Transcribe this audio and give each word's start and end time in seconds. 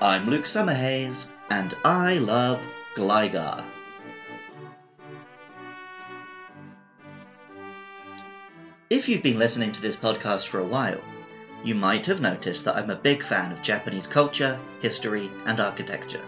I'm 0.00 0.30
Luke 0.30 0.44
Summerhays, 0.44 1.28
and 1.50 1.74
I 1.84 2.18
love 2.18 2.64
Gligar. 2.94 3.66
If 8.90 9.08
you've 9.08 9.24
been 9.24 9.40
listening 9.40 9.72
to 9.72 9.82
this 9.82 9.96
podcast 9.96 10.46
for 10.46 10.60
a 10.60 10.64
while, 10.64 11.00
you 11.64 11.74
might 11.74 12.06
have 12.06 12.20
noticed 12.20 12.64
that 12.64 12.76
I'm 12.76 12.90
a 12.90 12.96
big 12.96 13.24
fan 13.24 13.50
of 13.50 13.60
Japanese 13.60 14.06
culture, 14.06 14.60
history, 14.80 15.32
and 15.46 15.58
architecture. 15.58 16.22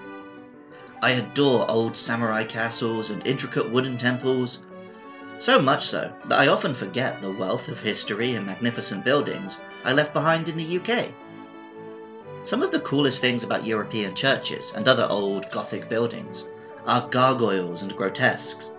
I 1.00 1.12
adore 1.12 1.70
old 1.70 1.96
samurai 1.96 2.42
castles 2.42 3.10
and 3.10 3.24
intricate 3.24 3.70
wooden 3.70 3.96
temples, 3.96 4.62
so 5.38 5.62
much 5.62 5.86
so 5.86 6.12
that 6.24 6.40
I 6.40 6.48
often 6.48 6.74
forget 6.74 7.22
the 7.22 7.30
wealth 7.30 7.68
of 7.68 7.80
history 7.80 8.34
and 8.34 8.44
magnificent 8.44 9.04
buildings 9.04 9.60
I 9.84 9.92
left 9.92 10.12
behind 10.12 10.48
in 10.48 10.56
the 10.56 10.80
UK. 10.80 11.14
Some 12.50 12.64
of 12.64 12.72
the 12.72 12.80
coolest 12.80 13.20
things 13.20 13.44
about 13.44 13.64
European 13.64 14.12
churches 14.12 14.72
and 14.74 14.88
other 14.88 15.06
old 15.08 15.48
Gothic 15.52 15.88
buildings 15.88 16.48
are 16.84 17.06
gargoyles 17.08 17.82
and 17.82 17.94
grotesques. 17.94 18.72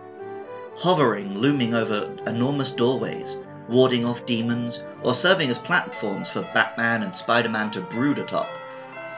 Hovering, 0.75 1.37
looming 1.37 1.73
over 1.73 2.13
enormous 2.27 2.69
doorways, 2.69 3.37
warding 3.69 4.03
off 4.03 4.25
demons, 4.25 4.83
or 5.03 5.13
serving 5.13 5.49
as 5.49 5.57
platforms 5.57 6.27
for 6.27 6.41
Batman 6.53 7.03
and 7.03 7.15
Spider 7.15 7.47
Man 7.47 7.71
to 7.71 7.79
brood 7.79 8.19
atop, 8.19 8.49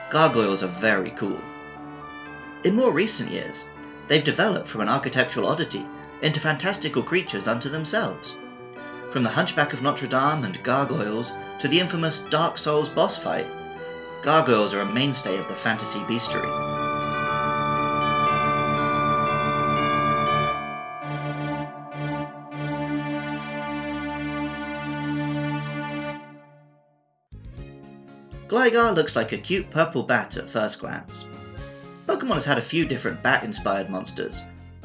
gargoyles 0.08 0.62
are 0.62 0.68
very 0.68 1.10
cool. 1.10 1.40
In 2.62 2.76
more 2.76 2.92
recent 2.92 3.32
years, 3.32 3.64
they've 4.06 4.22
developed 4.22 4.68
from 4.68 4.82
an 4.82 4.88
architectural 4.88 5.48
oddity 5.48 5.84
into 6.22 6.38
fantastical 6.38 7.02
creatures 7.02 7.48
unto 7.48 7.68
themselves. 7.68 8.36
From 9.10 9.24
the 9.24 9.30
Hunchback 9.30 9.72
of 9.72 9.82
Notre 9.82 10.06
Dame 10.06 10.44
and 10.44 10.62
gargoyles 10.62 11.32
to 11.58 11.66
the 11.66 11.80
infamous 11.80 12.20
Dark 12.30 12.56
Souls 12.56 12.88
boss 12.88 13.18
fight 13.18 13.48
Gargoyles 14.24 14.72
are 14.72 14.80
a 14.80 14.86
mainstay 14.86 15.36
of 15.36 15.46
the 15.48 15.54
fantasy 15.54 15.98
bestiary. 16.00 16.48
Gligar 28.48 28.94
looks 28.94 29.14
like 29.14 29.32
a 29.32 29.36
cute 29.36 29.70
purple 29.70 30.02
bat 30.02 30.38
at 30.38 30.48
first 30.48 30.78
glance. 30.78 31.26
Pokemon 32.06 32.32
has 32.32 32.46
had 32.46 32.56
a 32.56 32.62
few 32.62 32.86
different 32.86 33.22
bat 33.22 33.44
inspired 33.44 33.90
monsters, 33.90 34.40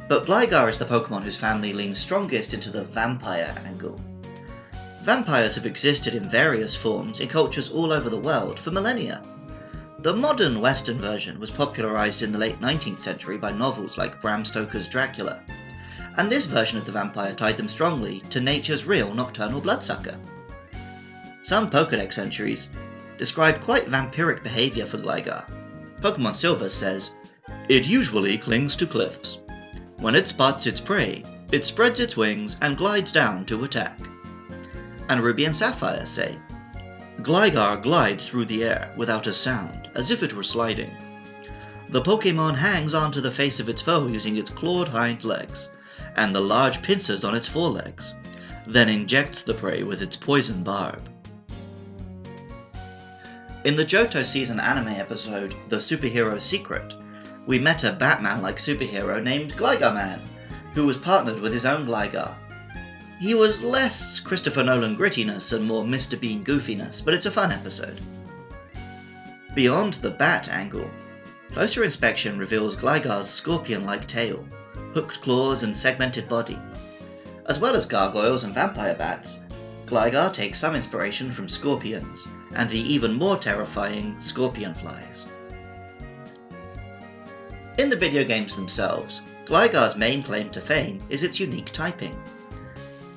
but 0.10 0.26
Gligar 0.26 0.68
is 0.68 0.78
the 0.78 0.84
Pokemon 0.84 1.24
whose 1.24 1.38
family 1.38 1.72
leans 1.72 1.98
strongest 1.98 2.54
into 2.54 2.70
the 2.70 2.84
vampire 2.84 3.56
angle. 3.64 4.02
Vampires 5.02 5.56
have 5.56 5.66
existed 5.66 6.14
in 6.14 6.30
various 6.30 6.76
forms 6.76 7.22
in 7.22 7.30
cultures 7.30 7.70
all 7.70 7.94
over 7.94 8.10
the 8.10 8.20
world 8.20 8.60
for 8.60 8.72
millennia. 8.72 9.24
The 10.00 10.14
modern 10.14 10.60
Western 10.60 10.98
version 10.98 11.40
was 11.40 11.50
popularized 11.50 12.22
in 12.22 12.34
the 12.34 12.38
late 12.38 12.60
19th 12.60 13.00
century 13.00 13.38
by 13.38 13.54
novels 13.54 13.98
like 13.98 14.22
Bram 14.22 14.44
Stoker's 14.44 14.90
Dracula, 14.90 15.42
and 16.18 16.30
this 16.30 16.46
version 16.46 16.78
of 16.78 16.84
the 16.84 16.92
vampire 16.92 17.34
tied 17.34 17.56
them 17.56 17.70
strongly 17.70 18.20
to 18.30 18.42
nature's 18.42 18.84
real 18.84 19.14
nocturnal 19.14 19.62
bloodsucker. 19.62 20.18
Some 21.44 21.70
Pokedex 21.70 22.18
entries 22.18 22.70
describe 23.18 23.62
quite 23.62 23.88
vampiric 23.88 24.44
behavior 24.44 24.86
for 24.86 24.98
Gligar. 24.98 25.46
Pokemon 26.02 26.36
Silver 26.36 26.68
says, 26.68 27.14
It 27.70 27.88
usually 27.88 28.38
clings 28.38 28.76
to 28.76 28.86
cliffs. 28.86 29.40
When 29.98 30.14
it 30.16 30.28
spots 30.28 30.68
its 30.68 30.82
prey, 30.82 31.24
it 31.54 31.64
spreads 31.64 32.02
its 32.02 32.18
wings 32.18 32.58
and 32.62 32.78
glides 32.78 33.14
down 33.14 33.46
to 33.46 33.64
attack 33.64 33.98
and 35.10 35.22
Ruby 35.22 35.46
and 35.46 35.56
Sapphire 35.56 36.06
say. 36.06 36.38
Gligar 37.22 37.82
glides 37.82 38.28
through 38.28 38.46
the 38.46 38.64
air 38.64 38.94
without 38.96 39.28
a 39.28 39.34
sound, 39.34 39.90
as 39.96 40.12
if 40.12 40.24
it 40.24 40.34
were 40.34 40.44
sliding. 40.44 40.96
The 41.90 42.02
Pokemon 42.02 42.56
hangs 42.56 42.94
onto 42.94 43.20
the 43.20 43.32
face 43.32 43.60
of 43.60 43.68
its 43.68 43.82
foe 43.82 44.08
using 44.08 44.38
its 44.38 44.50
clawed 44.50 44.88
hind 44.88 45.24
legs, 45.24 45.70
and 46.16 46.34
the 46.34 46.40
large 46.40 46.82
pincers 46.82 47.24
on 47.24 47.36
its 47.36 47.48
forelegs, 47.48 48.14
then 48.68 48.88
injects 48.88 49.42
the 49.42 49.56
prey 49.56 49.84
with 49.84 50.02
its 50.02 50.16
poison 50.16 50.64
barb. 50.64 51.10
In 53.66 53.76
the 53.76 53.86
Johto 53.86 54.24
season 54.24 54.60
anime 54.60 54.90
episode, 54.90 55.56
The 55.68 55.78
Superhero 55.78 56.40
Secret, 56.40 56.94
we 57.46 57.60
met 57.60 57.84
a 57.84 57.92
Batman 57.92 58.42
like 58.42 58.58
superhero 58.58 59.22
named 59.22 59.58
Gligar 59.58 59.94
Man, 59.94 60.22
who 60.76 60.86
was 60.86 60.98
partnered 60.98 61.40
with 61.40 61.52
his 61.52 61.66
own 61.66 61.86
Gligar, 61.86 62.36
he 63.20 63.34
was 63.34 63.62
less 63.62 64.20
Christopher 64.20 64.64
Nolan 64.64 64.96
grittiness 64.96 65.52
and 65.52 65.66
more 65.66 65.84
Mr. 65.84 66.18
Bean 66.18 66.44
goofiness, 66.44 67.04
but 67.04 67.14
it's 67.14 67.26
a 67.26 67.32
fun 67.32 67.52
episode. 67.52 68.00
Beyond 69.54 69.96
the 69.96 70.12
bat 70.12 70.48
angle, 70.48 70.90
closer 71.52 71.84
inspection 71.84 72.38
reveals 72.38 72.78
Gligar's 72.78 73.30
scorpion 73.30 73.86
like 73.86 74.08
tail, 74.08 74.48
hooked 74.94 75.20
claws, 75.20 75.64
and 75.64 75.76
segmented 75.76 76.30
body. 76.30 76.58
As 77.48 77.60
well 77.60 77.76
as 77.76 77.86
gargoyles 77.86 78.46
and 78.46 78.54
vampire 78.54 78.96
bats, 78.96 79.42
Gligar 79.86 80.32
takes 80.32 80.60
some 80.60 80.76
inspiration 80.76 81.30
from 81.30 81.50
scorpions 81.50 82.26
and 82.54 82.70
the 82.70 82.80
even 82.82 83.14
more 83.14 83.38
terrifying 83.38 84.16
scorpion 84.22 84.74
flies. 84.74 85.26
In 87.78 87.90
the 87.90 87.98
video 87.98 88.24
games 88.24 88.56
themselves, 88.56 89.22
Gligar's 89.46 89.96
main 89.96 90.24
claim 90.24 90.50
to 90.52 90.62
fame 90.62 91.02
is 91.10 91.24
its 91.24 91.40
unique 91.40 91.72
typing. 91.72 92.16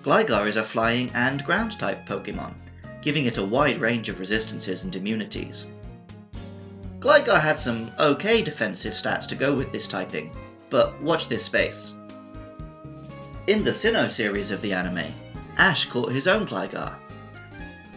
Gligar 0.02 0.48
is 0.48 0.56
a 0.56 0.64
flying 0.64 1.10
and 1.14 1.44
ground 1.44 1.78
type 1.78 2.04
Pokemon, 2.08 2.54
giving 3.02 3.26
it 3.26 3.36
a 3.36 3.44
wide 3.44 3.80
range 3.80 4.08
of 4.08 4.18
resistances 4.18 4.82
and 4.82 4.94
immunities. 4.96 5.68
Gligar 6.98 7.40
had 7.40 7.60
some 7.60 7.92
okay 8.00 8.42
defensive 8.42 8.94
stats 8.94 9.28
to 9.28 9.36
go 9.36 9.54
with 9.54 9.70
this 9.70 9.86
typing, 9.86 10.34
but 10.70 11.00
watch 11.00 11.28
this 11.28 11.44
space. 11.44 11.94
In 13.46 13.62
the 13.62 13.70
Sinnoh 13.70 14.10
series 14.10 14.50
of 14.50 14.60
the 14.60 14.72
anime, 14.72 15.14
Ash 15.56 15.84
caught 15.84 16.10
his 16.10 16.26
own 16.26 16.46
Gligar. 16.46 16.96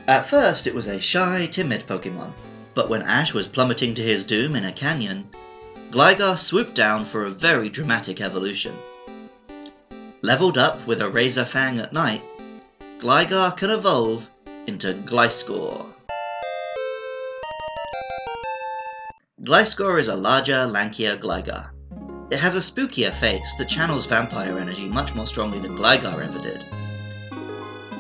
At 0.08 0.28
first, 0.28 0.68
it 0.68 0.76
was 0.76 0.86
a 0.86 1.00
shy, 1.00 1.48
timid 1.48 1.88
Pokemon, 1.88 2.34
but 2.76 2.88
when 2.88 3.02
Ash 3.02 3.34
was 3.34 3.48
plummeting 3.48 3.96
to 3.96 4.04
his 4.04 4.24
doom 4.24 4.56
in 4.56 4.66
a 4.66 4.72
canyon, 4.72 5.28
Gligar 5.90 6.38
swooped 6.38 6.76
down 6.76 7.04
for 7.04 7.26
a 7.26 7.32
very 7.32 7.70
dramatic 7.70 8.22
evolution. 8.22 8.76
Leveled 10.26 10.58
up 10.58 10.88
with 10.88 11.04
a 11.04 11.08
Razor 11.08 11.46
Fang 11.46 11.78
at 11.78 11.94
night, 11.94 12.24
Gligar 12.98 13.56
can 13.56 13.70
evolve 13.70 14.28
into 14.66 14.96
Gliscor. 15.06 15.94
Gliscor 19.44 20.00
is 20.00 20.08
a 20.08 20.16
larger, 20.16 20.66
lankier 20.66 21.16
Gligar. 21.20 21.70
It 22.32 22.40
has 22.40 22.56
a 22.56 22.60
spookier 22.60 23.14
face 23.14 23.54
that 23.60 23.70
channels 23.70 24.08
vampire 24.08 24.58
energy 24.58 24.90
much 24.90 25.14
more 25.14 25.28
strongly 25.28 25.60
than 25.60 25.76
Gligar 25.76 26.20
ever 26.24 26.40
did. 26.40 26.66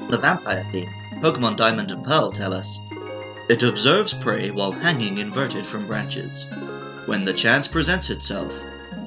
The 0.10 0.18
vampire 0.18 0.66
theme, 0.72 0.90
Pokemon 1.22 1.58
Diamond 1.58 1.92
and 1.92 2.04
Pearl 2.04 2.32
tell 2.32 2.56
us, 2.56 2.80
it 3.52 3.62
observes 3.62 4.16
prey 4.16 4.50
while 4.50 4.72
hanging 4.72 5.20
inverted 5.20 5.64
from 5.64 5.86
branches. 5.86 6.48
When 7.06 7.24
the 7.24 7.34
chance 7.34 7.68
presents 7.68 8.10
itself, 8.10 8.52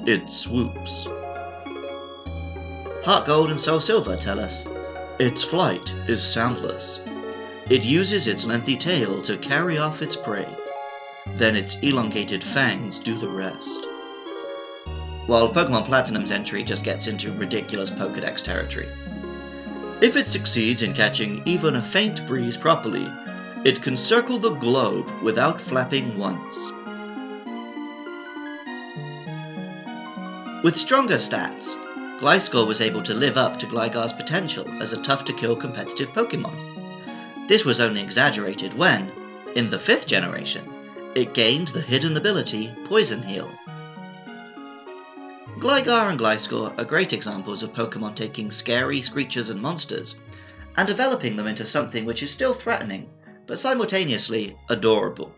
it 0.05 0.29
swoops. 0.29 1.09
Heart 3.09 3.25
Gold 3.25 3.49
and 3.49 3.59
Soul 3.59 3.81
Silver 3.81 4.15
tell 4.15 4.39
us 4.39 4.67
its 5.17 5.43
flight 5.43 5.95
is 6.07 6.21
soundless. 6.21 6.99
It 7.67 7.83
uses 7.83 8.27
its 8.27 8.45
lengthy 8.45 8.77
tail 8.77 9.19
to 9.23 9.35
carry 9.37 9.79
off 9.79 10.03
its 10.03 10.15
prey. 10.15 10.45
Then 11.25 11.55
its 11.55 11.75
elongated 11.81 12.43
fangs 12.43 12.99
do 12.99 13.17
the 13.17 13.27
rest. 13.27 13.87
While 15.25 15.51
Pokemon 15.51 15.85
Platinum's 15.85 16.31
entry 16.31 16.63
just 16.63 16.83
gets 16.83 17.07
into 17.07 17.31
ridiculous 17.31 17.89
Pokedex 17.89 18.43
territory. 18.43 18.87
If 20.01 20.15
it 20.15 20.27
succeeds 20.27 20.83
in 20.83 20.93
catching 20.93 21.41
even 21.47 21.77
a 21.77 21.81
faint 21.81 22.27
breeze 22.27 22.57
properly, 22.57 23.11
it 23.65 23.81
can 23.81 23.97
circle 23.97 24.37
the 24.37 24.53
globe 24.53 25.09
without 25.23 25.59
flapping 25.59 26.15
once. 26.15 26.71
With 30.63 30.77
stronger 30.77 31.15
stats, 31.15 31.75
Gliscor 32.19 32.67
was 32.67 32.81
able 32.81 33.01
to 33.03 33.13
live 33.13 33.37
up 33.37 33.57
to 33.57 33.65
Gligar's 33.65 34.11
potential 34.11 34.69
as 34.81 34.91
a 34.91 35.01
tough 35.01 35.23
to 35.23 35.31
kill 35.31 35.55
competitive 35.55 36.09
Pokemon. 36.09 37.47
This 37.47 37.63
was 37.63 37.79
only 37.79 38.01
exaggerated 38.01 38.73
when, 38.73 39.09
in 39.55 39.69
the 39.69 39.79
fifth 39.79 40.05
generation, 40.05 40.67
it 41.15 41.33
gained 41.33 41.69
the 41.69 41.79
hidden 41.79 42.17
ability 42.17 42.75
Poison 42.83 43.23
Heal. 43.23 43.49
Gligar 45.59 46.09
and 46.09 46.19
Gliscor 46.19 46.77
are 46.77 46.83
great 46.83 47.13
examples 47.13 47.63
of 47.63 47.71
Pokemon 47.71 48.15
taking 48.15 48.51
scary 48.51 49.01
creatures 49.01 49.49
and 49.49 49.61
monsters 49.61 50.19
and 50.75 50.85
developing 50.85 51.37
them 51.37 51.47
into 51.47 51.65
something 51.65 52.03
which 52.03 52.21
is 52.21 52.31
still 52.31 52.53
threatening, 52.53 53.09
but 53.47 53.57
simultaneously 53.57 54.57
adorable. 54.67 55.33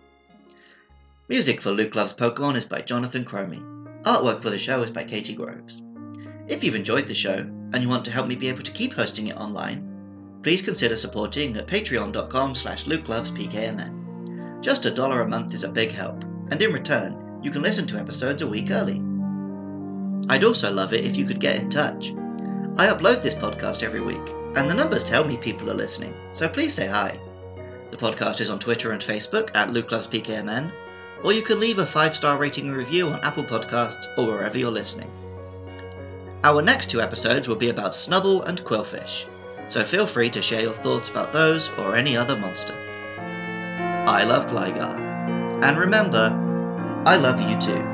Music 1.29 1.61
for 1.61 1.69
Luke 1.69 1.93
Loves 1.93 2.15
Pokemon 2.15 2.55
is 2.55 2.65
by 2.65 2.81
Jonathan 2.81 3.23
Cromie. 3.23 3.61
Artwork 4.01 4.41
for 4.41 4.49
the 4.49 4.57
show 4.57 4.81
is 4.81 4.89
by 4.89 5.03
Katie 5.03 5.35
Groves. 5.35 5.83
If 6.51 6.65
you've 6.65 6.75
enjoyed 6.75 7.07
the 7.07 7.15
show 7.15 7.37
and 7.71 7.81
you 7.81 7.87
want 7.87 8.03
to 8.03 8.11
help 8.11 8.27
me 8.27 8.35
be 8.35 8.49
able 8.49 8.61
to 8.61 8.73
keep 8.73 8.93
hosting 8.93 9.27
it 9.27 9.37
online, 9.37 9.87
please 10.43 10.61
consider 10.61 10.97
supporting 10.97 11.55
at 11.55 11.65
patreon.com 11.65 12.55
slash 12.55 12.83
lukelovespkmn. 12.83 14.61
Just 14.61 14.85
a 14.85 14.91
dollar 14.91 15.21
a 15.21 15.27
month 15.29 15.53
is 15.53 15.63
a 15.63 15.69
big 15.69 15.91
help, 15.91 16.25
and 16.49 16.61
in 16.61 16.73
return, 16.73 17.39
you 17.41 17.51
can 17.51 17.61
listen 17.61 17.87
to 17.87 17.97
episodes 17.97 18.41
a 18.41 18.47
week 18.47 18.69
early. 18.69 19.01
I'd 20.27 20.43
also 20.43 20.73
love 20.73 20.91
it 20.91 21.05
if 21.05 21.15
you 21.15 21.23
could 21.23 21.39
get 21.39 21.55
in 21.55 21.69
touch. 21.69 22.09
I 22.77 22.87
upload 22.87 23.23
this 23.23 23.33
podcast 23.33 23.81
every 23.81 24.01
week, 24.01 24.27
and 24.57 24.69
the 24.69 24.75
numbers 24.75 25.05
tell 25.05 25.23
me 25.23 25.37
people 25.37 25.71
are 25.71 25.73
listening, 25.73 26.13
so 26.33 26.49
please 26.49 26.73
say 26.73 26.85
hi. 26.85 27.17
The 27.91 27.97
podcast 27.97 28.41
is 28.41 28.49
on 28.49 28.59
Twitter 28.59 28.91
and 28.91 29.01
Facebook 29.01 29.51
at 29.55 29.71
Luke 29.71 29.93
Loves 29.93 30.07
PKMN, 30.07 30.69
or 31.23 31.31
you 31.31 31.43
can 31.43 31.61
leave 31.61 31.79
a 31.79 31.85
five 31.85 32.13
star 32.13 32.37
rating 32.37 32.67
and 32.67 32.75
review 32.75 33.07
on 33.07 33.21
Apple 33.21 33.45
Podcasts 33.45 34.05
or 34.17 34.25
wherever 34.25 34.59
you're 34.59 34.69
listening. 34.69 35.09
Our 36.43 36.63
next 36.63 36.89
two 36.89 37.01
episodes 37.01 37.47
will 37.47 37.55
be 37.55 37.69
about 37.69 37.91
Snubbull 37.91 38.47
and 38.47 38.63
Qwilfish, 38.63 39.27
so 39.67 39.83
feel 39.83 40.07
free 40.07 40.31
to 40.31 40.41
share 40.41 40.63
your 40.63 40.73
thoughts 40.73 41.07
about 41.07 41.31
those 41.31 41.69
or 41.77 41.95
any 41.95 42.17
other 42.17 42.35
monster. 42.35 42.73
I 44.07 44.23
love 44.23 44.47
Gligar, 44.47 44.97
and 45.63 45.77
remember, 45.77 46.33
I 47.05 47.17
love 47.17 47.39
you 47.41 47.59
too. 47.59 47.90